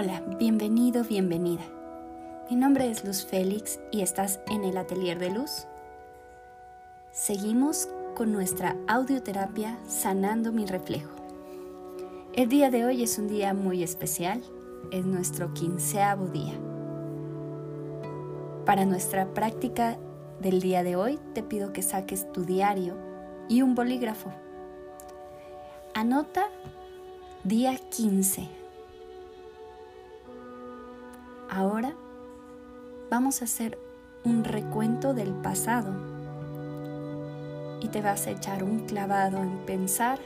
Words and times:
Hola, 0.00 0.22
bienvenido, 0.38 1.02
bienvenida. 1.02 1.64
Mi 2.48 2.54
nombre 2.54 2.88
es 2.88 3.04
Luz 3.04 3.26
Félix 3.26 3.80
y 3.90 4.02
estás 4.02 4.38
en 4.46 4.62
el 4.62 4.76
Atelier 4.76 5.18
de 5.18 5.28
Luz. 5.28 5.66
Seguimos 7.10 7.88
con 8.14 8.30
nuestra 8.30 8.76
audioterapia 8.86 9.76
Sanando 9.88 10.52
mi 10.52 10.66
reflejo. 10.66 11.10
El 12.32 12.48
día 12.48 12.70
de 12.70 12.84
hoy 12.84 13.02
es 13.02 13.18
un 13.18 13.26
día 13.26 13.54
muy 13.54 13.82
especial, 13.82 14.40
es 14.92 15.04
nuestro 15.04 15.52
quinceavo 15.52 16.28
día. 16.28 16.54
Para 18.66 18.84
nuestra 18.84 19.34
práctica 19.34 19.98
del 20.40 20.60
día 20.60 20.84
de 20.84 20.94
hoy 20.94 21.18
te 21.34 21.42
pido 21.42 21.72
que 21.72 21.82
saques 21.82 22.30
tu 22.30 22.44
diario 22.44 22.94
y 23.48 23.62
un 23.62 23.74
bolígrafo. 23.74 24.30
Anota 25.92 26.46
día 27.42 27.76
15 27.90 28.57
Ahora 31.58 31.96
vamos 33.10 33.42
a 33.42 33.46
hacer 33.46 33.80
un 34.24 34.44
recuento 34.44 35.12
del 35.12 35.32
pasado. 35.32 35.92
Y 37.80 37.88
te 37.88 38.00
vas 38.00 38.28
a 38.28 38.30
echar 38.30 38.62
un 38.62 38.86
clavado 38.86 39.38
en 39.38 39.58
pensar 39.66 40.20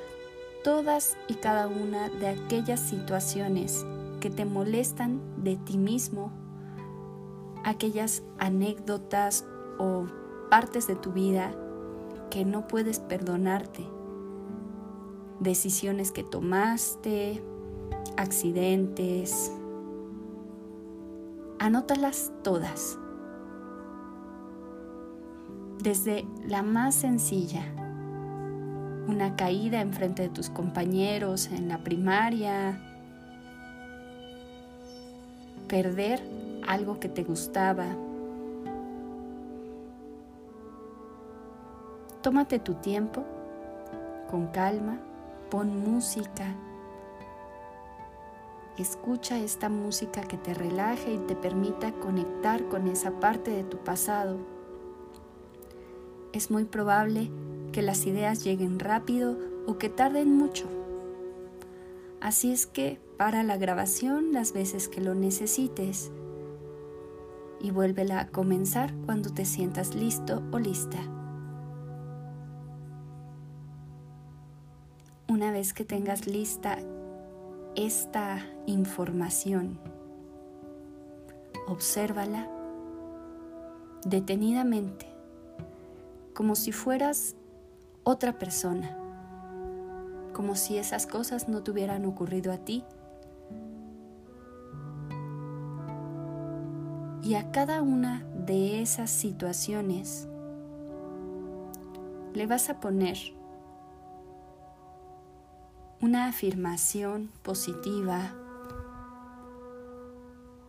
todas 0.62 1.16
y 1.28 1.36
cada 1.36 1.68
una 1.68 2.10
de 2.10 2.28
aquellas 2.28 2.80
situaciones 2.80 3.82
que 4.20 4.28
te 4.28 4.44
molestan 4.44 5.22
de 5.42 5.56
ti 5.56 5.78
mismo, 5.78 6.30
aquellas 7.64 8.22
anécdotas 8.38 9.46
o 9.78 10.04
partes 10.50 10.86
de 10.86 10.96
tu 10.96 11.12
vida 11.12 11.54
que 12.28 12.44
no 12.44 12.68
puedes 12.68 12.98
perdonarte, 12.98 13.88
decisiones 15.40 16.12
que 16.12 16.24
tomaste, 16.24 17.42
accidentes, 18.18 19.50
Anótalas 21.62 22.32
todas. 22.42 22.98
Desde 25.78 26.26
la 26.44 26.64
más 26.64 26.92
sencilla, 26.96 27.62
una 29.06 29.36
caída 29.36 29.80
en 29.80 29.92
frente 29.92 30.22
de 30.22 30.28
tus 30.28 30.50
compañeros 30.50 31.52
en 31.52 31.68
la 31.68 31.78
primaria, 31.78 32.80
perder 35.68 36.20
algo 36.66 36.98
que 36.98 37.08
te 37.08 37.22
gustaba. 37.22 37.86
Tómate 42.22 42.58
tu 42.58 42.74
tiempo 42.74 43.22
con 44.28 44.48
calma, 44.48 44.98
pon 45.48 45.78
música 45.78 46.56
Escucha 48.78 49.38
esta 49.38 49.68
música 49.68 50.22
que 50.22 50.38
te 50.38 50.54
relaje 50.54 51.12
y 51.12 51.18
te 51.18 51.36
permita 51.36 51.92
conectar 51.92 52.68
con 52.68 52.88
esa 52.88 53.20
parte 53.20 53.50
de 53.50 53.64
tu 53.64 53.76
pasado. 53.78 54.38
Es 56.32 56.50
muy 56.50 56.64
probable 56.64 57.30
que 57.72 57.82
las 57.82 58.06
ideas 58.06 58.42
lleguen 58.42 58.78
rápido 58.78 59.36
o 59.66 59.76
que 59.76 59.90
tarden 59.90 60.34
mucho. 60.34 60.66
Así 62.20 62.50
es 62.50 62.66
que 62.66 62.98
para 63.18 63.42
la 63.42 63.58
grabación 63.58 64.32
las 64.32 64.52
veces 64.54 64.88
que 64.88 65.02
lo 65.02 65.14
necesites 65.14 66.10
y 67.60 67.70
vuélvela 67.72 68.20
a 68.20 68.28
comenzar 68.28 68.94
cuando 69.04 69.34
te 69.34 69.44
sientas 69.44 69.94
listo 69.94 70.42
o 70.50 70.58
lista. 70.58 70.98
Una 75.28 75.50
vez 75.50 75.74
que 75.74 75.84
tengas 75.84 76.26
lista 76.26 76.78
esta 77.74 78.44
información. 78.66 79.78
Obsérvala 81.66 82.48
detenidamente, 84.04 85.06
como 86.34 86.56
si 86.56 86.72
fueras 86.72 87.36
otra 88.04 88.38
persona, 88.38 88.96
como 90.32 90.56
si 90.56 90.78
esas 90.78 91.06
cosas 91.06 91.48
no 91.48 91.62
te 91.62 91.70
hubieran 91.70 92.04
ocurrido 92.04 92.52
a 92.52 92.58
ti. 92.58 92.84
Y 97.22 97.34
a 97.34 97.52
cada 97.52 97.82
una 97.82 98.24
de 98.46 98.82
esas 98.82 99.10
situaciones 99.10 100.28
le 102.34 102.46
vas 102.46 102.68
a 102.68 102.80
poner 102.80 103.18
una 106.00 106.26
afirmación 106.26 107.30
positiva 107.44 108.32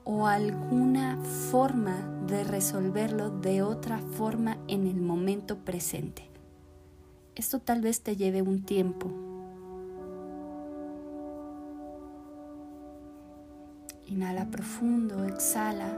o 0.06 0.28
alguna 0.28 1.18
forma 1.52 1.96
de 2.28 2.44
resolverlo 2.44 3.30
de 3.30 3.62
otra 3.62 4.00
forma 4.00 4.58
en 4.68 4.88
el 4.88 5.02
momento 5.02 5.58
presente. 5.58 6.30
Esto 7.36 7.60
tal 7.60 7.82
vez 7.82 8.02
te 8.02 8.16
lleve 8.16 8.42
un 8.42 8.64
tiempo. 8.64 9.10
Inhala 14.08 14.46
profundo, 14.46 15.24
exhala. 15.26 15.98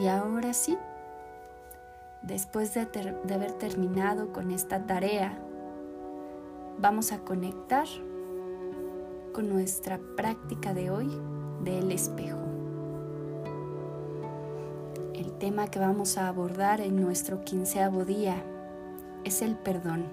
Y 0.00 0.06
ahora 0.06 0.54
sí, 0.54 0.78
después 2.22 2.72
de, 2.72 2.80
haber 2.80 3.52
terminado 3.52 4.32
con 4.32 4.50
esta 4.50 4.86
tarea, 4.86 5.38
vamos 6.78 7.12
a 7.12 7.18
conectar 7.18 7.86
con 9.32 9.48
nuestra 9.48 9.98
práctica 10.16 10.74
de 10.74 10.90
hoy 10.90 11.10
del 11.64 11.92
espejo. 11.92 12.38
El 15.14 15.32
tema 15.38 15.70
que 15.70 15.78
vamos 15.78 16.16
a 16.18 16.28
abordar 16.28 16.80
en 16.80 17.00
nuestro 17.00 17.44
quinceavo 17.44 18.04
día 18.04 18.42
es 19.24 19.42
el 19.42 19.56
perdón, 19.56 20.06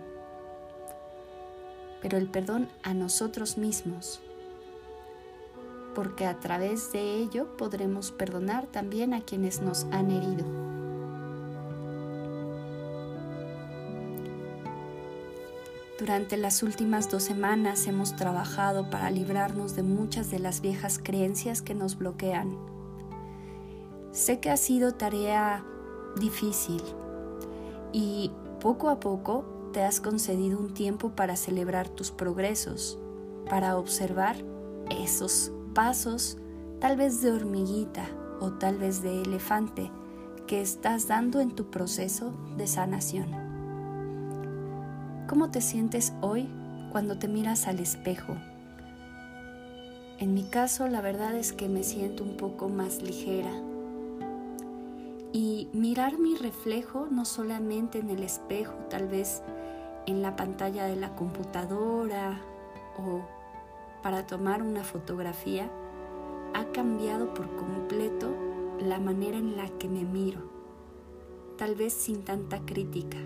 pero 2.01 2.17
el 2.17 2.29
perdón 2.29 2.69
a 2.83 2.93
nosotros 2.93 3.57
mismos, 3.57 4.21
porque 5.95 6.25
a 6.25 6.39
través 6.39 6.91
de 6.91 7.15
ello 7.15 7.55
podremos 7.57 8.11
perdonar 8.11 8.67
también 8.67 9.13
a 9.13 9.21
quienes 9.21 9.61
nos 9.61 9.85
han 9.85 10.11
herido. 10.11 10.66
Durante 15.99 16.37
las 16.37 16.61
últimas 16.61 17.09
dos 17.09 17.23
semanas 17.23 17.87
hemos 17.87 18.15
trabajado 18.15 18.87
para 18.91 19.09
librarnos 19.09 19.75
de 19.75 19.81
muchas 19.81 20.29
de 20.29 20.37
las 20.37 20.61
viejas 20.61 20.99
creencias 21.01 21.63
que 21.63 21.73
nos 21.73 21.97
bloquean. 21.97 22.55
Sé 24.11 24.39
que 24.39 24.51
ha 24.51 24.57
sido 24.57 24.93
tarea 24.93 25.65
difícil 26.19 26.83
y 27.91 28.31
poco 28.59 28.89
a 28.89 28.99
poco 28.99 29.69
te 29.73 29.83
has 29.83 29.99
concedido 29.99 30.59
un 30.59 30.75
tiempo 30.75 31.15
para 31.15 31.35
celebrar 31.35 31.89
tus 31.89 32.11
progresos, 32.11 32.99
para 33.49 33.75
observar 33.75 34.35
esos 34.91 35.51
pasos, 35.73 36.37
tal 36.79 36.95
vez 36.95 37.21
de 37.21 37.31
hormiguita 37.31 38.05
o 38.39 38.51
tal 38.51 38.77
vez 38.77 39.01
de 39.01 39.23
elefante, 39.23 39.91
que 40.45 40.61
estás 40.61 41.07
dando 41.07 41.39
en 41.41 41.55
tu 41.55 41.71
proceso 41.71 42.33
de 42.55 42.67
sanación. 42.67 43.46
¿Cómo 45.27 45.51
te 45.51 45.59
sientes 45.59 46.13
hoy 46.21 46.47
cuando 46.89 47.19
te 47.19 47.27
miras 47.27 47.67
al 47.67 47.81
espejo? 47.81 48.37
En 50.19 50.33
mi 50.33 50.43
caso, 50.43 50.87
la 50.87 51.01
verdad 51.01 51.35
es 51.35 51.51
que 51.51 51.67
me 51.67 51.83
siento 51.83 52.23
un 52.23 52.37
poco 52.37 52.69
más 52.69 53.01
ligera. 53.01 53.51
Y 55.33 55.67
mirar 55.73 56.17
mi 56.17 56.35
reflejo 56.35 57.09
no 57.11 57.25
solamente 57.25 57.99
en 57.99 58.09
el 58.09 58.23
espejo, 58.23 58.73
tal 58.89 59.09
vez 59.09 59.43
en 60.05 60.21
la 60.21 60.37
pantalla 60.37 60.85
de 60.85 60.95
la 60.95 61.13
computadora 61.13 62.39
o 62.97 63.19
para 64.01 64.25
tomar 64.27 64.63
una 64.63 64.85
fotografía, 64.85 65.69
ha 66.53 66.63
cambiado 66.71 67.33
por 67.33 67.53
completo 67.57 68.33
la 68.79 68.97
manera 68.97 69.37
en 69.37 69.57
la 69.57 69.67
que 69.77 69.89
me 69.89 70.05
miro, 70.05 70.39
tal 71.57 71.75
vez 71.75 71.91
sin 71.91 72.23
tanta 72.23 72.59
crítica, 72.65 73.17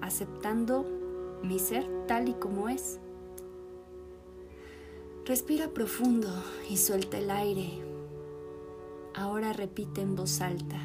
aceptando 0.00 1.01
mi 1.42 1.58
ser 1.58 1.88
tal 2.06 2.28
y 2.28 2.34
como 2.34 2.68
es. 2.68 3.00
Respira 5.24 5.68
profundo 5.68 6.28
y 6.68 6.76
suelta 6.76 7.18
el 7.18 7.30
aire. 7.30 7.70
Ahora 9.14 9.52
repite 9.52 10.00
en 10.00 10.16
voz 10.16 10.40
alta. 10.40 10.78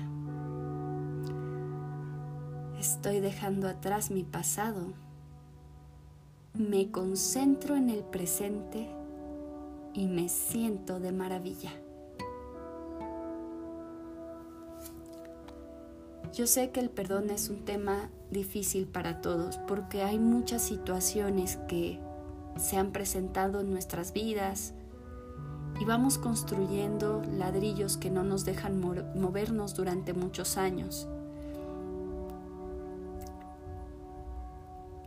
Estoy 2.79 3.19
dejando 3.19 3.67
atrás 3.67 4.11
mi 4.11 4.23
pasado. 4.23 4.93
Me 6.53 6.91
concentro 6.91 7.75
en 7.75 7.89
el 7.89 8.03
presente 8.03 8.87
y 9.93 10.07
me 10.07 10.29
siento 10.29 10.99
de 10.99 11.11
maravilla. 11.11 11.71
Yo 16.33 16.45
sé 16.45 16.69
que 16.69 16.79
el 16.79 16.89
perdón 16.89 17.31
es 17.31 17.49
un 17.49 17.65
tema 17.65 18.09
difícil 18.31 18.87
para 18.87 19.21
todos 19.21 19.57
porque 19.67 20.03
hay 20.03 20.19
muchas 20.19 20.61
situaciones 20.61 21.57
que 21.67 21.99
se 22.57 22.77
han 22.77 22.91
presentado 22.91 23.59
en 23.59 23.71
nuestras 23.71 24.13
vidas 24.13 24.73
y 25.79 25.85
vamos 25.85 26.17
construyendo 26.17 27.21
ladrillos 27.37 27.97
que 27.97 28.09
no 28.09 28.23
nos 28.23 28.45
dejan 28.45 28.79
movernos 28.79 29.75
durante 29.75 30.13
muchos 30.13 30.57
años. 30.57 31.07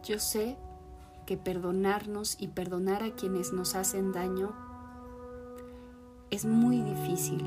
Yo 0.04 0.18
sé 0.18 0.56
que 1.26 1.36
perdonarnos 1.36 2.36
y 2.40 2.48
perdonar 2.48 3.02
a 3.02 3.14
quienes 3.14 3.52
nos 3.52 3.74
hacen 3.74 4.12
daño 4.12 4.52
es 6.30 6.44
muy 6.44 6.80
difícil 6.80 7.44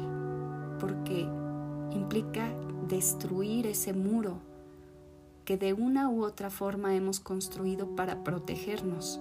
porque 0.80 1.28
implica 1.92 2.50
destruir 2.88 3.68
ese 3.68 3.94
muro 3.94 4.53
que 5.46 5.58
de 5.58 5.74
una 5.74 6.10
u 6.10 6.24
otra 6.24 6.50
forma 6.50 6.96
hemos 6.96 7.20
construido 7.20 7.96
para 7.96 8.24
protegernos. 8.24 9.20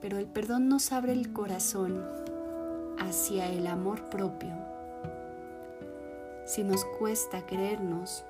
Pero 0.00 0.18
el 0.18 0.26
perdón 0.26 0.68
nos 0.68 0.92
abre 0.92 1.12
el 1.12 1.32
corazón 1.32 2.02
hacia 2.98 3.50
el 3.50 3.66
amor 3.66 4.08
propio. 4.10 4.54
Si 6.46 6.62
nos 6.62 6.84
cuesta 6.84 7.46
creernos, 7.46 8.24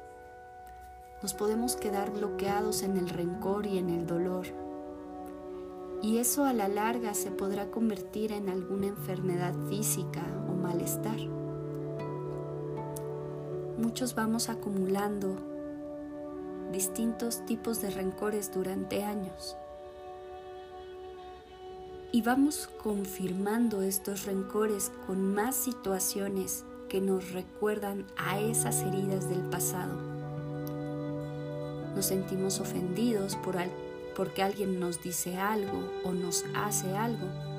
nos 1.23 1.35
podemos 1.35 1.77
quedar 1.77 2.13
bloqueados 2.13 2.83
en 2.83 2.97
el 2.97 3.09
rencor 3.09 3.67
y 3.67 3.79
en 3.79 3.91
el 3.91 4.07
dolor. 4.07 4.47
Y 6.01 6.19
eso 6.19 6.45
a 6.45 6.53
la 6.53 6.69
larga 6.69 7.15
se 7.15 7.31
podrá 7.31 7.71
convertir 7.71 8.33
en 8.33 8.49
alguna 8.49 8.87
enfermedad 8.87 9.55
física 9.69 10.23
o 10.49 10.53
malestar 10.53 11.44
muchos 13.79 14.15
vamos 14.15 14.49
acumulando 14.49 15.37
distintos 16.73 17.45
tipos 17.47 17.81
de 17.81 17.91
rencores 17.91 18.53
durante 18.53 19.05
años. 19.05 19.57
Y 22.13 22.23
vamos 22.23 22.69
confirmando 22.83 23.83
estos 23.83 24.25
rencores 24.25 24.93
con 25.07 25.35
más 25.35 25.57
situaciones 25.57 26.65
que 26.89 27.01
nos 27.01 27.33
recuerdan 27.33 28.07
a 28.17 28.39
esas 28.39 28.83
heridas 28.83 29.29
del 29.29 29.41
pasado. 29.51 29.95
Nos 31.95 32.07
sentimos 32.07 32.61
ofendidos 32.61 33.37
por 33.37 33.57
porque 34.17 34.43
alguien 34.43 34.79
nos 34.79 35.03
dice 35.03 35.37
algo 35.37 35.91
o 36.05 36.13
nos 36.13 36.45
hace 36.55 36.97
algo 36.97 37.54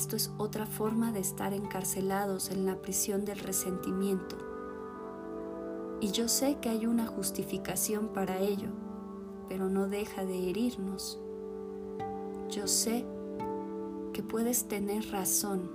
esto 0.00 0.16
es 0.16 0.32
otra 0.38 0.64
forma 0.64 1.12
de 1.12 1.20
estar 1.20 1.52
encarcelados 1.52 2.50
en 2.50 2.64
la 2.64 2.80
prisión 2.80 3.26
del 3.26 3.38
resentimiento. 3.38 4.38
Y 6.00 6.10
yo 6.12 6.26
sé 6.26 6.56
que 6.58 6.70
hay 6.70 6.86
una 6.86 7.06
justificación 7.06 8.08
para 8.08 8.38
ello, 8.38 8.70
pero 9.50 9.68
no 9.68 9.88
deja 9.88 10.24
de 10.24 10.48
herirnos. 10.48 11.20
Yo 12.48 12.66
sé 12.66 13.04
que 14.14 14.22
puedes 14.22 14.68
tener 14.68 15.10
razón, 15.10 15.70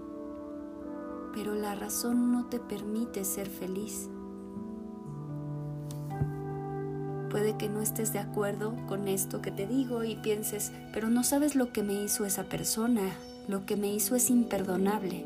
pero 1.36 1.54
la 1.54 1.76
razón 1.76 2.32
no 2.32 2.48
te 2.48 2.60
permite 2.60 3.26
ser 3.26 3.48
feliz. 3.48 4.10
Puede 7.30 7.58
que 7.58 7.70
no 7.70 7.80
estés 7.80 8.12
de 8.12 8.18
acuerdo 8.18 8.74
con 8.88 9.08
esto 9.08 9.44
que 9.44 9.52
te 9.52 9.68
digo 9.68 10.04
y 10.04 10.16
pienses, 10.16 10.72
pero 10.94 11.12
no 11.12 11.24
sabes 11.24 11.54
lo 11.54 11.72
que 11.72 11.84
me 11.84 11.94
hizo 11.94 12.26
esa 12.26 12.46
persona, 12.46 13.12
lo 13.48 13.66
que 13.66 13.78
me 13.78 13.94
hizo 13.94 14.16
es 14.16 14.30
imperdonable. 14.30 15.26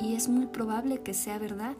Y 0.00 0.14
es 0.14 0.28
muy 0.28 0.46
probable 0.46 1.00
que 1.02 1.14
sea 1.14 1.38
verdad. 1.38 1.76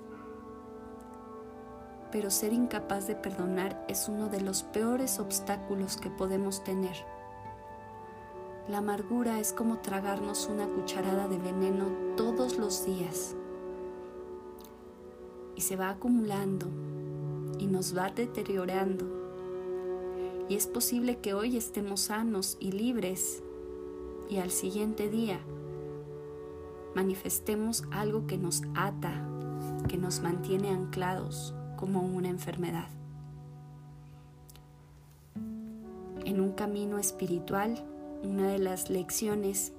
Pero 2.10 2.30
ser 2.30 2.52
incapaz 2.52 3.06
de 3.06 3.14
perdonar 3.14 3.84
es 3.88 4.08
uno 4.08 4.28
de 4.28 4.40
los 4.40 4.64
peores 4.64 5.20
obstáculos 5.20 5.96
que 5.96 6.10
podemos 6.10 6.64
tener. 6.64 6.96
La 8.68 8.78
amargura 8.78 9.38
es 9.38 9.52
como 9.52 9.78
tragarnos 9.78 10.46
una 10.46 10.66
cucharada 10.66 11.28
de 11.28 11.38
veneno 11.38 11.86
todos 12.16 12.58
los 12.58 12.84
días. 12.84 13.36
Y 15.54 15.60
se 15.60 15.76
va 15.76 15.90
acumulando 15.90 16.66
y 17.58 17.66
nos 17.66 17.96
va 17.96 18.10
deteriorando. 18.10 19.06
Y 20.48 20.56
es 20.56 20.66
posible 20.66 21.18
que 21.18 21.34
hoy 21.34 21.56
estemos 21.56 22.00
sanos 22.00 22.56
y 22.58 22.72
libres 22.72 23.42
y 24.28 24.38
al 24.38 24.50
siguiente 24.50 25.08
día 25.08 25.40
manifestemos 26.94 27.84
algo 27.90 28.26
que 28.26 28.38
nos 28.38 28.62
ata, 28.74 29.26
que 29.88 29.96
nos 29.96 30.20
mantiene 30.20 30.70
anclados 30.70 31.54
como 31.76 32.00
una 32.00 32.28
enfermedad. 32.28 32.88
En 36.24 36.40
un 36.40 36.52
camino 36.52 36.98
espiritual, 36.98 37.82
una 38.22 38.48
de 38.48 38.58
las 38.58 38.90
lecciones 38.90 39.72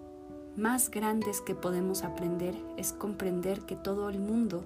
más 0.55 0.89
grandes 0.89 1.41
que 1.41 1.55
podemos 1.55 2.03
aprender 2.03 2.55
es 2.77 2.93
comprender 2.93 3.61
que 3.61 3.75
todo 3.75 4.09
el 4.09 4.19
mundo 4.19 4.65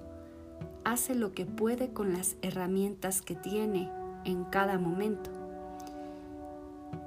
hace 0.84 1.14
lo 1.14 1.32
que 1.32 1.44
puede 1.44 1.92
con 1.92 2.12
las 2.12 2.36
herramientas 2.42 3.20
que 3.20 3.34
tiene 3.34 3.90
en 4.24 4.44
cada 4.44 4.78
momento 4.78 5.43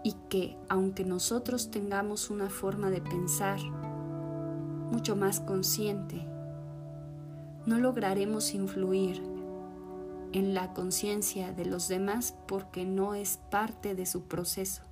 y 0.04 0.14
que 0.30 0.58
aunque 0.70 1.04
nosotros 1.04 1.72
tengamos 1.72 2.30
una 2.30 2.50
forma 2.50 2.90
de 2.90 3.02
pensar 3.02 3.60
mucho 4.92 5.16
más 5.16 5.40
consciente, 5.40 6.26
no 7.66 7.78
lograremos 7.80 8.54
influir 8.54 9.22
en 10.32 10.54
la 10.54 10.74
conciencia 10.74 11.52
de 11.52 11.66
los 11.66 11.88
demás 11.88 12.36
porque 12.48 12.86
no 12.86 13.14
es 13.14 13.40
parte 13.50 13.96
de 13.96 14.06
su 14.06 14.24
proceso. 14.24 14.84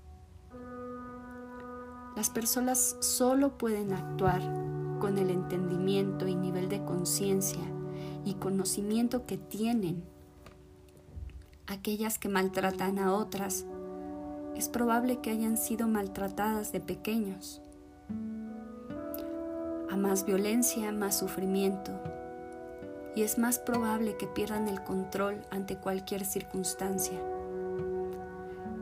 Las 2.16 2.30
personas 2.30 2.98
solo 3.02 3.58
pueden 3.58 3.94
actuar 3.94 4.42
con 5.00 5.18
el 5.18 5.30
entendimiento 5.30 6.28
y 6.28 6.36
nivel 6.36 6.70
de 6.70 6.84
conciencia 6.84 7.64
y 8.24 8.36
conocimiento 8.36 9.26
que 9.26 9.38
tienen 9.38 10.04
aquellas 11.68 12.18
que 12.18 12.30
maltratan 12.30 13.00
a 13.00 13.14
otras 13.14 13.66
es 14.56 14.70
probable 14.70 15.18
que 15.18 15.32
hayan 15.32 15.58
sido 15.58 15.88
maltratadas 15.88 16.72
de 16.72 16.80
pequeños. 16.80 17.62
A 19.92 19.98
más 19.98 20.26
violencia, 20.26 20.92
más 20.92 21.20
sufrimiento. 21.20 21.92
Y 23.16 23.24
es 23.24 23.38
más 23.38 23.60
probable 23.60 24.16
que 24.18 24.28
pierdan 24.28 24.68
el 24.68 24.82
control 24.84 25.42
ante 25.52 25.78
cualquier 25.78 26.26
circunstancia. 26.26 27.20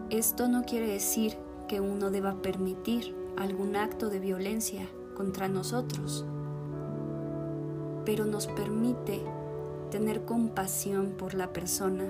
Esto 0.10 0.48
no 0.48 0.64
quiere 0.64 0.88
decir 0.88 1.38
que 1.68 1.82
uno 1.82 2.12
deba 2.12 2.42
permitir 2.42 3.16
algún 3.38 3.76
acto 3.76 4.10
de 4.10 4.20
violencia 4.20 4.88
contra 5.16 5.48
nosotros, 5.48 6.26
pero 8.06 8.26
nos 8.26 8.48
permite 8.48 9.22
tener 9.90 10.26
compasión 10.26 11.14
por 11.18 11.34
la 11.34 11.54
persona 11.54 12.06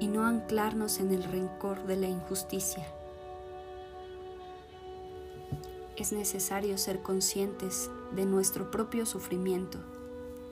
y 0.00 0.08
no 0.08 0.24
anclarnos 0.24 1.00
en 1.00 1.12
el 1.12 1.24
rencor 1.24 1.86
de 1.86 1.96
la 1.96 2.08
injusticia. 2.08 2.86
Es 5.96 6.12
necesario 6.12 6.76
ser 6.76 7.00
conscientes 7.00 7.90
de 8.14 8.26
nuestro 8.26 8.70
propio 8.70 9.06
sufrimiento 9.06 9.78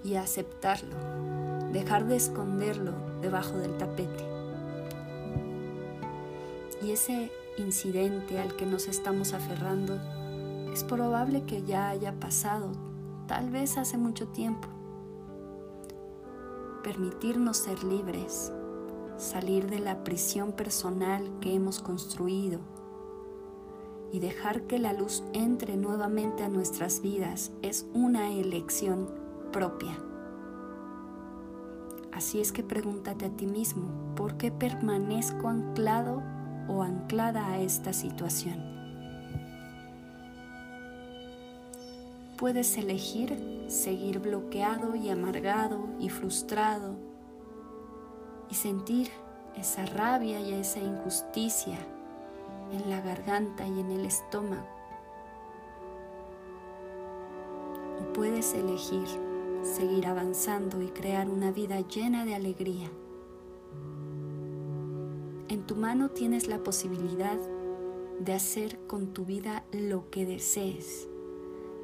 y 0.03 0.15
aceptarlo, 0.15 0.97
dejar 1.73 2.07
de 2.07 2.17
esconderlo 2.17 2.93
debajo 3.21 3.57
del 3.59 3.77
tapete. 3.77 4.25
Y 6.83 6.93
ese 6.93 7.31
incidente 7.59 8.39
al 8.39 8.57
que 8.57 8.67
nos 8.67 8.89
estamos 8.89 9.33
aferrando 9.33 9.99
es 10.73 10.83
probable 10.83 11.45
que 11.45 11.63
ya 11.63 11.89
haya 11.91 12.13
pasado, 12.19 12.73
tal 13.27 13.51
vez 13.51 13.77
hace 13.77 13.97
mucho 13.97 14.29
tiempo. 14.29 14.69
Permitirnos 16.83 17.59
ser 17.59 17.85
libres 17.85 18.53
salir 19.17 19.69
de 19.69 19.79
la 19.79 20.05
prisión 20.05 20.53
personal 20.53 21.31
que 21.41 21.55
hemos 21.55 21.81
construido 21.81 22.61
y 24.13 24.21
dejar 24.21 24.63
que 24.63 24.79
la 24.79 24.93
luz 24.93 25.25
entre 25.33 25.77
nuevamente 25.77 26.45
a 26.45 26.49
nuestras 26.49 27.03
vidas 27.03 27.53
es 27.63 27.87
una 27.95 28.31
elección 28.33 29.09
propia. 29.53 29.99
Así 32.13 32.41
es 32.41 32.53
que 32.53 32.63
pregúntate 32.63 33.25
a 33.25 33.31
ti 33.31 33.47
mismo, 33.47 34.15
¿por 34.15 34.37
qué 34.37 34.53
permanezco 34.53 35.49
anclado 35.49 36.23
o 36.69 36.83
anclada 36.83 37.49
a 37.49 37.61
esta 37.61 37.93
situación? 37.93 38.73
Puedes 42.37 42.77
elegir 42.77 43.65
seguir 43.69 44.21
bloqueado 44.21 44.95
y 44.95 45.09
amargado 45.09 45.89
y 45.99 46.09
frustrado 46.09 47.14
y 48.51 48.55
sentir 48.55 49.11
esa 49.57 49.87
rabia 49.87 50.41
y 50.41 50.53
esa 50.53 50.81
injusticia 50.81 51.79
en 52.73 52.91
la 52.91 53.01
garganta 53.01 53.67
y 53.67 53.81
en 53.81 53.91
el 53.91 54.05
estómago. 54.05 54.67
O 58.01 58.13
puedes 58.13 58.55
elegir 58.55 59.07
seguir 59.65 60.07
avanzando 60.07 60.83
y 60.83 60.89
crear 60.89 61.29
una 61.29 61.51
vida 61.51 61.81
llena 61.81 62.25
de 62.25 62.35
alegría. 62.35 62.91
En 65.49 65.67
tu 65.67 65.77
mano 65.77 66.11
tienes 66.11 66.47
la 66.47 66.59
posibilidad 66.59 67.39
de 68.21 68.33
hacer 68.33 68.79
con 68.87 69.13
tu 69.13 69.25
vida 69.25 69.65
lo 69.73 70.11
que 70.11 70.27
desees, 70.27 71.09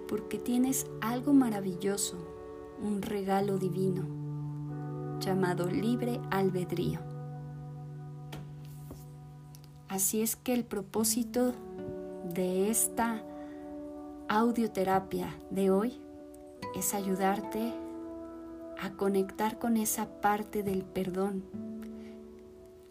porque 0.09 0.39
tienes 0.39 0.87
algo 1.01 1.33
maravilloso, 1.33 2.17
un 2.83 3.03
regalo 3.03 3.59
divino, 3.59 4.05
llamado 5.21 5.67
libre 5.69 6.21
albedrío. 6.31 6.99
Así 9.89 10.23
es 10.23 10.37
que 10.37 10.55
el 10.55 10.65
propósito 10.65 11.53
de 12.35 12.71
esta 12.71 13.23
audioterapia 14.29 15.35
de 15.51 15.71
hoy 15.71 16.01
es 16.77 16.95
ayudarte 16.95 17.75
a 18.81 18.91
conectar 18.93 19.59
con 19.59 19.77
esa 19.77 20.21
parte 20.21 20.63
del 20.63 20.85
perdón 20.85 21.45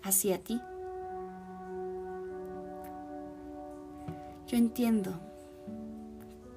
hacia 0.03 0.43
ti. 0.43 0.61
Yo 4.47 4.57
entiendo 4.57 5.13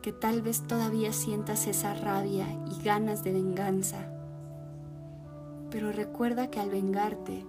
que 0.03 0.13
tal 0.13 0.43
vez 0.43 0.67
todavía 0.67 1.13
sientas 1.13 1.67
esa 1.67 1.95
rabia 1.95 2.47
y 2.71 2.83
ganas 2.83 3.23
de 3.23 3.33
venganza, 3.33 4.12
pero 5.73 5.91
recuerda 5.91 6.51
que 6.51 6.61
al 6.61 6.69
vengarte, 6.69 7.47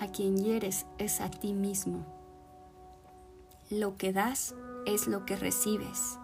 a 0.00 0.08
quien 0.08 0.38
hieres 0.38 0.86
es 0.96 1.20
a 1.20 1.30
ti 1.30 1.52
mismo. 1.52 2.06
Lo 3.70 3.96
que 3.98 4.14
das 4.14 4.54
es 4.86 5.06
lo 5.06 5.26
que 5.26 5.36
recibes. 5.36 6.18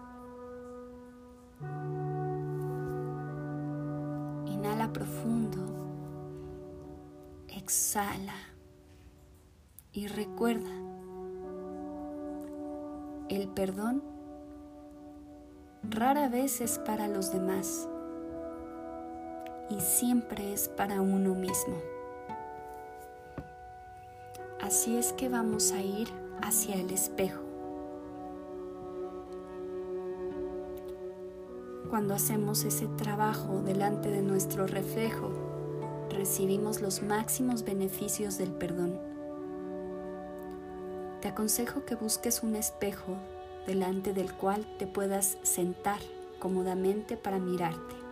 Inhala 4.47 4.91
profundo, 4.91 5.63
exhala 7.47 8.35
y 9.93 10.07
recuerda, 10.07 10.71
el 13.29 13.47
perdón 13.49 14.01
rara 15.83 16.29
vez 16.29 16.61
es 16.61 16.79
para 16.79 17.07
los 17.07 17.31
demás 17.31 17.87
y 19.69 19.79
siempre 19.79 20.53
es 20.53 20.67
para 20.67 21.01
uno 21.01 21.35
mismo. 21.35 21.75
Así 24.61 24.97
es 24.97 25.13
que 25.13 25.29
vamos 25.29 25.71
a 25.71 25.81
ir 25.81 26.09
hacia 26.41 26.75
el 26.75 26.91
espejo. 26.91 27.41
Cuando 31.89 32.13
hacemos 32.13 32.63
ese 32.65 32.87
trabajo 32.87 33.61
delante 33.63 34.11
de 34.11 34.21
nuestro 34.21 34.67
reflejo, 34.67 35.31
recibimos 36.11 36.81
los 36.81 37.01
máximos 37.01 37.63
beneficios 37.63 38.37
del 38.37 38.51
perdón. 38.51 38.99
Te 41.21 41.29
aconsejo 41.29 41.85
que 41.85 41.95
busques 41.95 42.43
un 42.43 42.55
espejo 42.55 43.17
delante 43.65 44.13
del 44.13 44.33
cual 44.33 44.65
te 44.77 44.85
puedas 44.87 45.37
sentar 45.41 45.99
cómodamente 46.39 47.17
para 47.17 47.39
mirarte. 47.39 48.08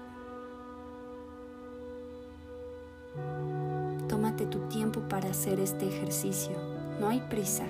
Hacer 5.48 5.60
este 5.62 5.88
ejercicio, 5.88 6.58
no 7.00 7.08
hay 7.08 7.22
prisa. 7.22 7.64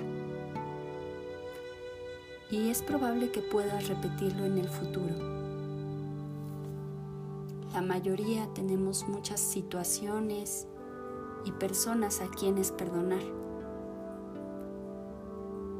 Y 2.49 2.69
es 2.69 2.81
probable 2.81 3.29
que 3.29 3.41
puedas 3.41 3.87
repetirlo 3.87 4.45
en 4.45 4.57
el 4.57 4.67
futuro. 4.67 5.13
La 7.73 7.83
mayoría 7.83 8.47
tenemos 8.55 9.07
muchas 9.07 9.39
situaciones 9.39 10.65
y 11.45 11.51
personas 11.51 12.21
a 12.21 12.29
quienes 12.29 12.71
perdonar. 12.71 13.21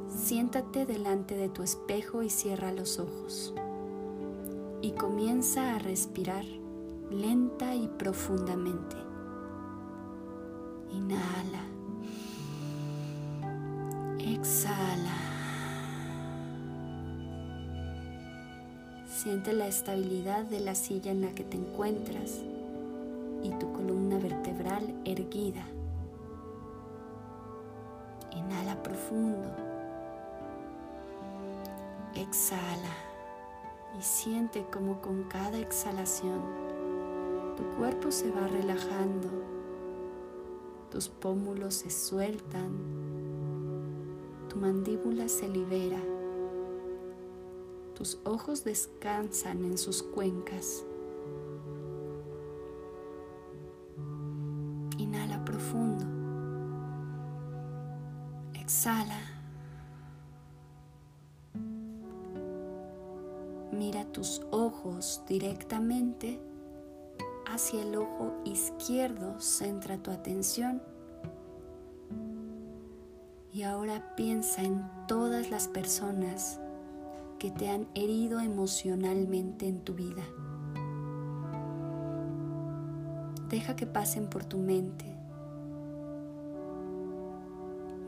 Siéntate 0.08 0.86
delante 0.86 1.36
de 1.36 1.50
tu 1.50 1.64
espejo 1.64 2.22
y 2.22 2.30
cierra 2.30 2.72
los 2.74 3.00
ojos. 3.00 3.56
Y 4.82 4.92
comienza 4.92 5.76
a 5.76 5.80
respirar 5.80 6.46
lenta 7.10 7.74
y 7.74 7.88
profundamente. 7.88 8.98
Inhala. 10.92 11.67
Exhala. 14.40 15.18
Siente 19.08 19.54
la 19.54 19.68
estabilidad 19.68 20.46
de 20.46 20.60
la 20.60 20.76
silla 20.76 21.12
en 21.12 21.22
la 21.22 21.32
que 21.32 21.44
te 21.44 21.58
encuentras 21.58 22.42
y 23.44 23.50
tu 23.60 23.72
columna 23.74 24.18
vertebral 24.20 24.94
erguida. 25.06 25.66
Inhala 28.36 28.82
profundo. 28.84 29.50
Exhala 32.16 32.96
y 34.00 34.02
siente 34.02 34.66
como 34.72 35.02
con 35.02 35.24
cada 35.24 35.58
exhalación 35.58 36.68
tu 37.58 37.64
cuerpo 37.76 38.12
se 38.12 38.30
va 38.30 38.48
relajando, 38.48 39.30
tus 40.92 41.10
pómulos 41.10 41.74
se 41.74 41.90
sueltan, 41.90 43.07
mandíbula 44.58 45.30
se 45.30 45.48
libera 45.48 46.02
tus 47.98 48.20
ojos 48.26 48.64
descansan 48.64 49.66
en 49.66 49.76
sus 49.76 50.04
cuencas. 50.04 50.86
Inhala 55.00 55.44
profundo. 55.44 56.06
Exhala. 58.54 59.20
Mira 63.72 64.06
tus 64.12 64.44
ojos 64.52 65.24
directamente 65.28 66.40
hacia 67.48 67.82
el 67.82 67.96
ojo 67.96 68.36
izquierdo. 68.46 69.40
Centra 69.40 69.98
tu 69.98 70.12
atención. 70.12 70.84
Y 73.58 73.64
ahora 73.64 74.14
piensa 74.16 74.62
en 74.62 74.88
todas 75.08 75.50
las 75.50 75.68
personas 75.68 76.60
que 77.40 77.50
te 77.50 77.72
han 77.72 77.88
herido 77.96 78.40
emocionalmente 78.40 79.68
en 79.68 79.82
tu 79.82 79.96
vida. 79.96 80.22
Deja 83.50 83.76
que 83.76 83.88
pasen 83.88 84.30
por 84.30 84.46
tu 84.46 84.60
mente. 84.60 85.06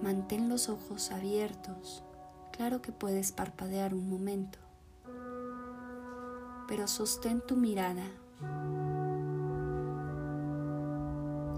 Mantén 0.03 0.49
los 0.49 0.69
ojos 0.69 1.09
abiertos. 1.09 2.03
Claro 2.51 2.83
que 2.83 2.91
puedes 2.91 3.31
parpadear 3.31 3.95
un 3.95 4.07
momento, 4.07 4.59
pero 6.67 6.87
sostén 6.87 7.41
tu 7.41 7.55
mirada. 7.55 8.05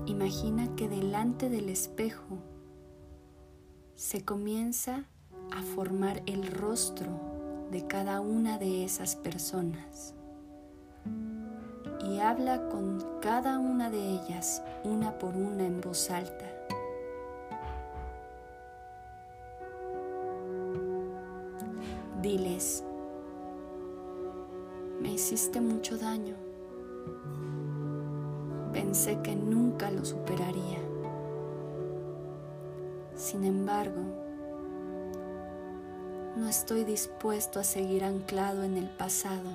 Imagina 0.05 0.74
que 0.77 0.88
delante 0.88 1.50
del 1.50 1.67
espejo 1.67 2.50
se 4.01 4.25
comienza 4.25 5.05
a 5.51 5.62
formar 5.62 6.24
el 6.25 6.48
rostro 6.48 7.08
de 7.70 7.86
cada 7.86 8.20
una 8.20 8.58
de 8.58 8.84
esas 8.84 9.15
personas 9.15 10.15
y 12.03 12.17
habla 12.17 12.67
con 12.70 13.05
cada 13.22 13.60
una 13.60 13.91
de 13.91 14.00
ellas 14.00 14.63
una 14.84 15.20
por 15.20 15.36
una 15.36 15.67
en 15.67 15.81
voz 15.81 16.10
alta. 16.10 16.46
Diles, 22.24 22.84
me 25.00 25.13
hiciste 25.13 25.62
mucho 25.62 26.00
daño. 26.00 26.34
Pensé 28.74 29.20
que 29.22 29.36
nunca 29.36 29.91
lo 29.91 30.03
superaría. 30.03 30.90
Sin 33.21 33.45
embargo, 33.45 34.01
no 36.35 36.49
estoy 36.49 36.83
dispuesto 36.85 37.59
a 37.59 37.63
seguir 37.63 38.03
anclado 38.03 38.63
en 38.63 38.77
el 38.77 38.89
pasado. 38.89 39.47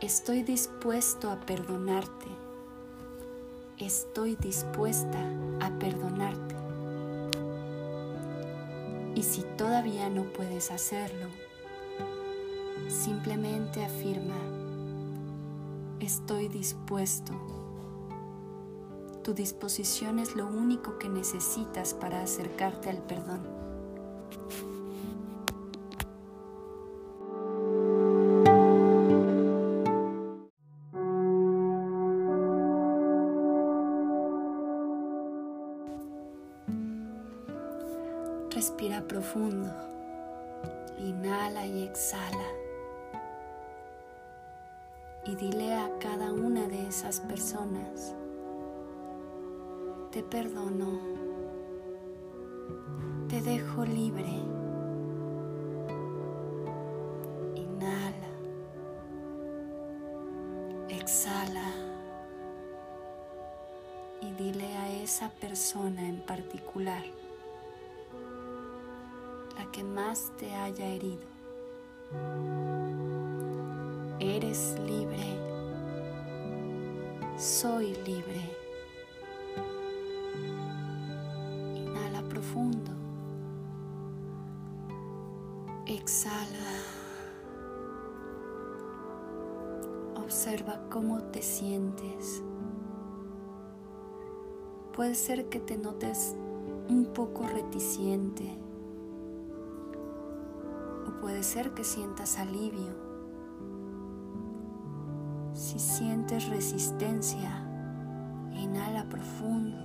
Estoy 0.00 0.44
dispuesto 0.44 1.28
a 1.28 1.40
perdonarte. 1.40 2.26
Estoy 3.76 4.36
dispuesta 4.36 5.18
a 5.60 5.76
perdonarte. 5.80 6.54
Y 9.16 9.24
si 9.24 9.42
todavía 9.58 10.08
no 10.08 10.32
puedes 10.32 10.70
hacerlo, 10.70 11.26
simplemente 12.88 13.84
afirma, 13.84 14.38
estoy 15.98 16.46
dispuesto. 16.46 17.65
Tu 19.26 19.34
disposición 19.34 20.20
es 20.20 20.36
lo 20.36 20.46
único 20.46 21.00
que 21.00 21.08
necesitas 21.08 21.94
para 21.94 22.22
acercarte 22.22 22.90
al 22.90 23.02
perdón. 23.02 23.40
Respira 38.52 39.08
profundo. 39.08 39.74
Inhala 41.00 41.66
y 41.66 41.82
exhala. 41.82 42.46
Y 45.24 45.34
dile 45.34 45.74
a 45.74 45.90
cada 45.98 46.30
una 46.32 46.68
de 46.68 46.86
esas 46.86 47.18
personas, 47.18 48.14
te 50.10 50.22
perdono, 50.22 51.00
te 53.28 53.40
dejo 53.42 53.84
libre. 53.84 54.28
Inhala, 57.54 58.32
exhala 60.88 61.72
y 64.20 64.32
dile 64.32 64.76
a 64.76 65.02
esa 65.02 65.28
persona 65.30 66.08
en 66.08 66.20
particular, 66.20 67.04
la 69.56 69.70
que 69.72 69.84
más 69.84 70.32
te 70.38 70.54
haya 70.54 70.86
herido, 70.86 71.26
eres 74.20 74.76
libre, 74.86 75.38
soy 77.36 77.94
libre. 78.06 78.65
Observa 90.26 90.80
cómo 90.90 91.22
te 91.22 91.40
sientes. 91.40 92.42
Puede 94.92 95.14
ser 95.14 95.48
que 95.48 95.60
te 95.60 95.78
notes 95.78 96.34
un 96.88 97.12
poco 97.14 97.46
reticente 97.46 98.58
o 101.06 101.20
puede 101.20 101.44
ser 101.44 101.74
que 101.74 101.84
sientas 101.84 102.40
alivio. 102.40 102.92
Si 105.54 105.78
sientes 105.78 106.48
resistencia, 106.48 107.64
inhala 108.50 109.08
profundo 109.08 109.76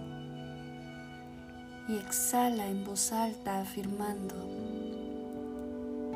y 1.88 1.98
exhala 1.98 2.66
en 2.66 2.84
voz 2.84 3.12
alta 3.12 3.62
afirmando, 3.62 4.34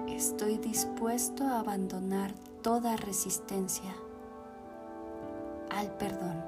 estoy 0.07 0.57
dispuesto 0.57 1.43
a 1.43 1.59
abandonar 1.59 2.33
toda 2.63 2.97
resistencia 2.97 3.93
al 5.75 5.91
perdón. 5.97 6.41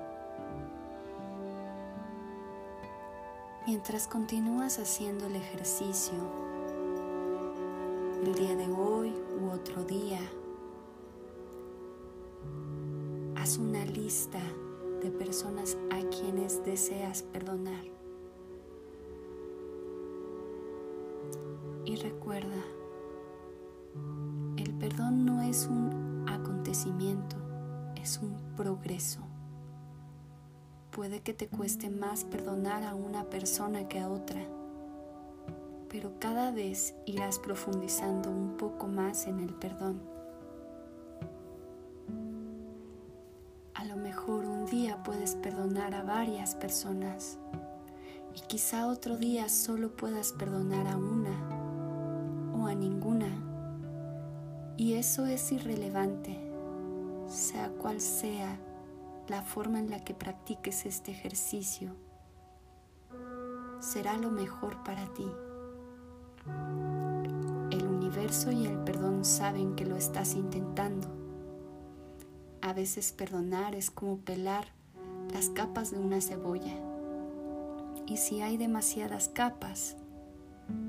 Mientras 3.66 4.08
continúas 4.08 4.80
haciendo 4.80 5.26
el 5.26 5.36
ejercicio, 5.36 6.16
el 8.24 8.34
día 8.34 8.56
de 8.56 8.72
hoy 8.72 9.14
u 9.42 9.50
otro 9.50 9.84
día, 9.84 10.22
haz 13.36 13.58
una 13.58 13.84
lista 13.86 14.40
de 15.02 15.12
personas 15.12 15.78
a 15.92 16.00
quienes 16.10 16.64
deseas 16.64 17.24
perdonar. 17.24 17.84
Y 21.84 21.98
recuerda, 21.98 22.64
el 24.58 24.74
perdón 24.74 25.26
no 25.26 25.42
es 25.42 25.68
un 25.68 26.26
acontecimiento, 26.28 27.36
es 28.08 28.20
un 28.20 28.38
progreso. 28.56 29.20
Puede 30.92 31.20
que 31.20 31.34
te 31.34 31.50
cueste 31.50 31.90
más 31.90 32.24
perdonar 32.24 32.84
a 32.84 32.96
una 32.96 33.26
persona 33.26 33.90
que 33.90 34.00
a 34.00 34.10
otra, 34.10 34.40
pero 35.90 36.14
cada 36.18 36.52
vez 36.52 36.96
irás 37.06 37.38
profundizando 37.38 38.32
un 38.32 38.56
poco 38.56 38.88
más 38.88 39.28
en 39.28 39.42
el 39.42 39.54
perdón. 39.54 40.02
A 43.74 43.84
lo 43.84 43.98
mejor 43.98 44.46
un 44.46 44.68
día 44.68 45.04
puedes 45.04 45.36
perdonar 45.36 45.94
a 45.94 46.04
varias 46.04 46.56
personas 46.56 47.38
y 48.34 48.40
quizá 48.48 48.88
otro 48.88 49.18
día 49.18 49.50
solo 49.50 49.98
puedas 49.98 50.32
perdonar 50.32 50.88
a 50.88 50.96
una 50.96 51.68
a 52.68 52.76
ninguna. 52.76 53.30
Y 54.78 54.94
eso 54.94 55.26
es 55.26 55.52
irrelevante, 55.52 56.47
sea 57.28 57.70
cual 57.70 58.02
sea 58.02 58.58
la 59.28 59.42
forma 59.42 59.80
en 59.80 59.90
la 59.90 60.04
que 60.04 60.14
practiques 60.14 60.86
este 60.86 61.12
ejercicio. 61.12 61.96
Será 63.80 64.18
lo 64.18 64.32
mejor 64.32 64.84
para 64.84 65.06
ti. 65.14 65.28
El 67.72 67.86
universo 67.88 68.52
y 68.52 68.66
el 68.66 68.78
perdón 68.80 69.26
saben 69.26 69.76
que 69.76 69.86
lo 69.86 69.96
estás 69.96 70.34
intentando. 70.34 71.08
A 72.62 72.74
veces 72.74 73.12
perdonar 73.12 73.76
es 73.76 73.92
como 73.92 74.18
pelar 74.18 74.68
las 75.34 75.50
capas 75.50 75.92
de 75.92 76.00
una 76.00 76.22
cebolla. 76.22 76.74
Y 78.06 78.18
si 78.18 78.42
hay 78.42 78.58
demasiadas 78.58 79.28
capas, 79.28 79.98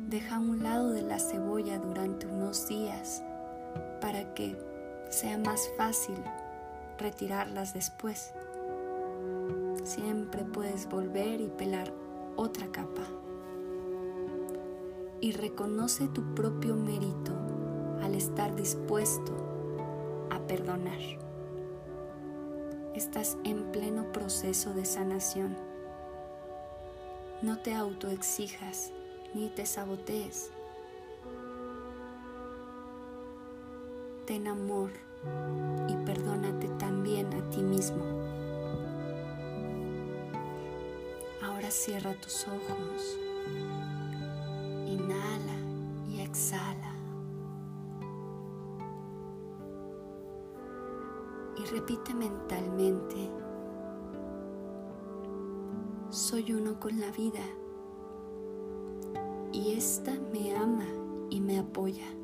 Deja 0.08 0.38
un 0.38 0.62
lado 0.62 0.90
de 0.90 1.02
la 1.02 1.18
cebolla 1.18 1.78
durante 1.78 2.26
unos 2.26 2.66
días 2.66 3.22
para 4.00 4.34
que 4.34 4.56
sea 5.08 5.38
más 5.38 5.70
fácil 5.76 6.16
retirarlas 6.98 7.74
después. 7.74 8.32
Siempre 9.84 10.44
puedes 10.44 10.88
volver 10.88 11.40
y 11.40 11.48
pelar 11.48 11.92
otra 12.36 12.66
capa. 12.68 13.04
Y 15.20 15.32
reconoce 15.32 16.08
tu 16.08 16.34
propio 16.34 16.76
mérito 16.76 17.32
al 18.02 18.14
estar 18.14 18.54
dispuesto 18.54 20.28
a 20.30 20.38
perdonar. 20.46 21.00
Estás 22.94 23.36
en 23.44 23.72
pleno 23.72 24.12
proceso 24.12 24.74
de 24.74 24.84
sanación. 24.84 25.56
No 27.42 27.58
te 27.58 27.74
autoexijas 27.74 28.92
ni 29.34 29.48
te 29.48 29.66
sabotees. 29.66 30.50
Ten 34.28 34.46
amor 34.46 34.90
y 35.88 35.94
perdónate 36.04 36.68
también 36.78 37.32
a 37.32 37.48
ti 37.48 37.62
mismo. 37.62 38.04
Ahora 41.42 41.70
cierra 41.70 42.12
tus 42.20 42.46
ojos, 42.46 43.18
inhala 44.84 45.56
y 46.10 46.20
exhala. 46.20 46.92
Y 51.56 51.64
repite 51.64 52.12
mentalmente, 52.12 53.30
soy 56.10 56.52
uno 56.52 56.78
con 56.78 57.00
la 57.00 57.10
vida 57.12 57.46
y 59.54 59.72
ésta 59.72 60.12
me 60.34 60.54
ama 60.54 60.84
y 61.30 61.40
me 61.40 61.58
apoya. 61.58 62.17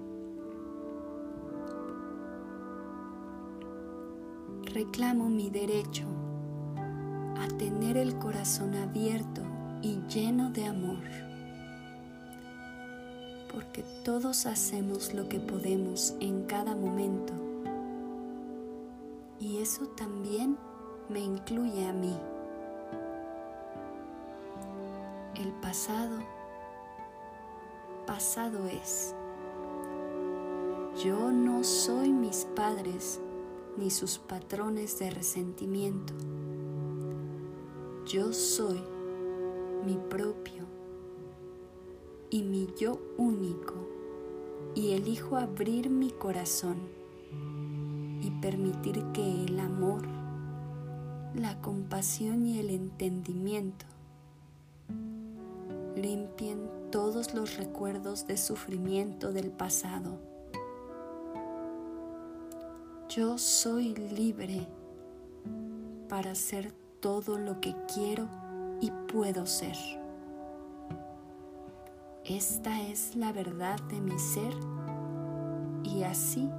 Reclamo 4.75 5.29
mi 5.29 5.51
derecho 5.51 6.03
a 7.39 7.47
tener 7.59 7.97
el 7.97 8.19
corazón 8.19 8.75
abierto 8.75 9.41
y 9.83 10.01
lleno 10.09 10.51
de 10.51 10.65
amor, 10.65 10.99
porque 13.53 13.85
todos 14.05 14.47
hacemos 14.47 15.15
lo 15.15 15.29
que 15.29 15.39
podemos 15.39 16.17
en 16.19 16.43
cada 16.47 16.75
momento 16.75 17.33
y 19.39 19.59
eso 19.59 19.87
también 19.91 20.59
me 21.09 21.21
incluye 21.21 21.87
a 21.87 21.93
mí. 21.93 22.19
El 25.37 25.53
pasado 25.63 26.19
pasado 28.09 28.67
es. 28.67 29.15
Yo 31.05 31.31
no 31.31 31.63
soy 31.63 32.13
mis 32.13 32.45
padres 32.57 33.21
ni 33.77 33.91
sus 33.91 34.19
patrones 34.19 34.99
de 34.99 35.11
resentimiento. 35.11 36.15
Yo 38.07 38.33
soy 38.33 38.81
mi 39.85 39.97
propio 39.97 40.65
y 42.31 42.43
mi 42.43 42.69
yo 42.79 42.99
único 43.17 43.75
y 44.75 44.93
elijo 44.93 45.37
abrir 45.37 45.91
mi 45.91 46.11
corazón 46.11 46.77
y 48.21 48.31
permitir 48.41 49.05
que 49.13 49.45
el 49.45 49.61
amor, 49.61 50.03
la 51.35 51.61
compasión 51.61 52.47
y 52.47 52.59
el 52.59 52.71
entendimiento 52.71 53.87
limpien 55.97 56.69
todos 56.91 57.35
los 57.35 57.57
recuerdos 57.57 58.27
de 58.27 58.37
sufrimiento 58.37 59.33
del 59.33 59.51
pasado. 59.51 60.34
Yo 63.17 63.39
soy 63.39 63.95
libre 63.95 64.67
para 66.09 66.35
ser 66.35 66.73
todo 66.99 67.39
lo 67.39 67.61
que 67.61 67.73
quiero 67.95 68.27
y 68.81 68.91
puedo 68.91 69.47
ser. 69.47 69.77
esta 72.25 72.81
es 72.83 73.15
la 73.15 73.31
verdad 73.31 73.81
de 73.83 74.01
mi 74.01 74.19
ser 74.19 74.53
y 75.85 76.03
así 76.03 76.51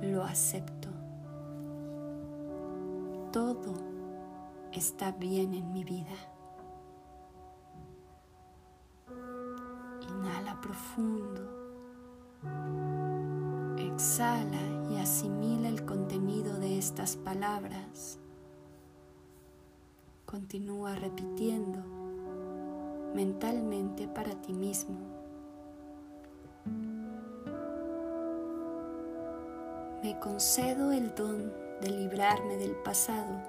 lo 0.00 0.22
acepto. 0.22 0.90
Todo 3.32 3.74
está 4.70 5.10
bien 5.10 5.54
en 5.54 5.72
mi 5.72 5.82
vida. 5.82 6.14
Inhala 10.08 10.60
profundo. 10.60 11.42
Exhala 13.76 14.83
asimila 15.04 15.68
el 15.68 15.84
contenido 15.84 16.58
de 16.58 16.78
estas 16.78 17.18
palabras. 17.18 18.18
Continúa 20.24 20.94
repitiendo 20.94 21.78
mentalmente 23.14 24.08
para 24.08 24.30
ti 24.40 24.54
mismo. 24.54 24.96
Me 30.02 30.18
concedo 30.20 30.90
el 30.90 31.14
don 31.14 31.52
de 31.82 31.90
librarme 31.90 32.56
del 32.56 32.74
pasado 32.76 33.42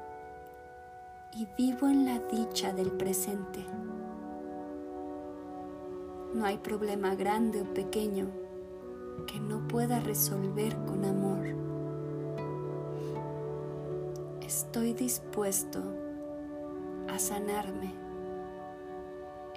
y 1.31 1.47
vivo 1.57 1.87
en 1.87 2.05
la 2.05 2.19
dicha 2.19 2.73
del 2.73 2.91
presente. 2.91 3.65
No 6.33 6.43
hay 6.43 6.57
problema 6.57 7.15
grande 7.15 7.61
o 7.61 7.73
pequeño 7.73 8.44
que 9.27 9.39
no 9.39 9.67
pueda 9.67 9.99
resolver 9.99 10.75
con 10.85 11.05
amor. 11.05 11.45
Estoy 14.41 14.93
dispuesto 14.93 15.81
a 17.07 17.19
sanarme 17.19 18.05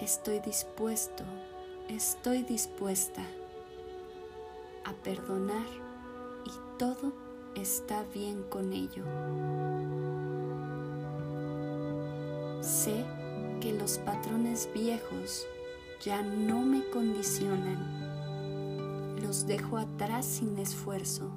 estoy 0.01 0.39
dispuesto, 0.39 1.25
estoy 1.89 2.43
dispuesta 2.43 3.23
a 4.85 4.93
perdonar 4.93 5.67
y 6.45 6.79
todo 6.79 7.13
está 7.57 8.05
bien 8.15 8.45
con 8.45 8.73
ello. 8.73 9.03
Sé 12.61 13.05
que 13.61 13.73
los 13.73 13.99
patrones 13.99 14.69
viejos 14.73 15.47
ya 16.01 16.23
no 16.23 16.61
me 16.61 16.89
condicionan, 16.91 18.08
los 19.19 19.47
dejo 19.47 19.77
atrás 19.77 20.25
sin 20.25 20.59
esfuerzo. 20.59 21.31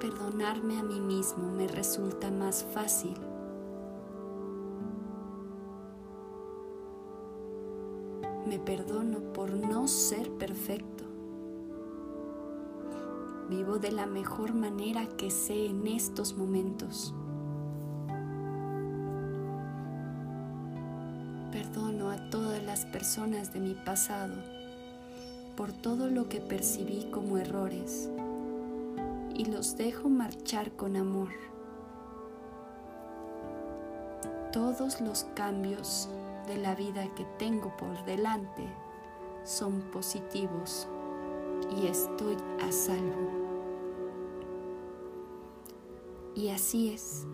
Perdonarme 0.00 0.78
a 0.78 0.82
mí 0.82 1.00
mismo 1.00 1.50
me 1.50 1.66
resulta 1.68 2.30
más 2.30 2.64
fácil 2.64 3.16
Me 8.46 8.60
perdono 8.60 9.18
por 9.32 9.50
no 9.50 9.88
ser 9.88 10.30
perfecto. 10.30 11.02
Vivo 13.50 13.78
de 13.78 13.90
la 13.90 14.06
mejor 14.06 14.54
manera 14.54 15.08
que 15.16 15.32
sé 15.32 15.66
en 15.66 15.88
estos 15.88 16.36
momentos. 16.36 17.12
Perdono 21.52 22.10
a 22.10 22.30
todas 22.30 22.62
las 22.62 22.84
personas 22.86 23.52
de 23.52 23.60
mi 23.60 23.74
pasado 23.74 24.34
por 25.56 25.72
todo 25.72 26.08
lo 26.08 26.28
que 26.28 26.40
percibí 26.40 27.08
como 27.10 27.38
errores 27.38 28.10
y 29.34 29.46
los 29.46 29.76
dejo 29.76 30.08
marchar 30.08 30.72
con 30.72 30.96
amor. 30.96 31.30
Todos 34.52 35.00
los 35.00 35.24
cambios 35.34 36.08
de 36.46 36.58
la 36.58 36.74
vida 36.74 37.06
que 37.14 37.24
tengo 37.38 37.74
por 37.76 38.04
delante 38.04 38.66
son 39.44 39.80
positivos 39.92 40.88
y 41.76 41.86
estoy 41.86 42.36
a 42.62 42.72
salvo. 42.72 43.30
Y 46.34 46.50
así 46.50 46.90
es, 46.90 47.26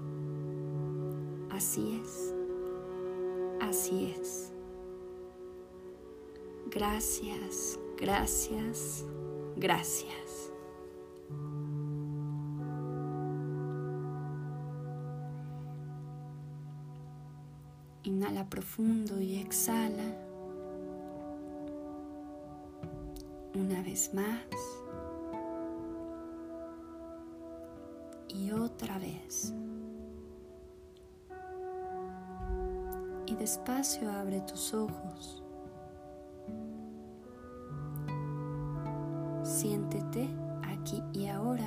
así 1.51 2.01
es, 2.03 2.35
así 3.73 4.15
es. 4.21 4.53
Gracias, 6.71 7.79
gracias, 7.97 9.07
gracias. 9.57 10.53
Inhala 18.03 18.47
profundo 18.51 19.19
y 19.23 19.37
exhala. 19.37 20.19
Una 23.55 23.83
vez 23.83 24.13
más. 24.13 24.45
Y 28.29 28.51
otra 28.51 28.99
vez. 28.99 29.55
Y 33.33 33.35
despacio 33.35 34.13
abre 34.13 34.43
tus 34.43 34.75
ojos. 34.75 35.43
Siéntete 39.43 40.29
aquí 40.63 41.03
y 41.15 41.29
ahora. 41.29 41.65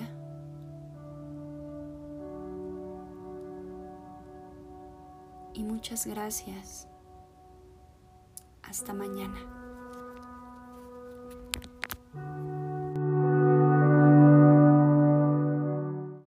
y 5.56 5.64
muchas 5.64 6.06
gracias. 6.06 6.88
Hasta 8.62 8.94
mañana. 8.94 9.65